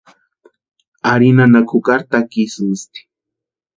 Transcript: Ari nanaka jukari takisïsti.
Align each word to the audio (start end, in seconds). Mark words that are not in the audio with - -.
Ari 1.11 1.27
nanaka 1.35 1.69
jukari 1.69 2.03
takisïsti. 2.11 2.99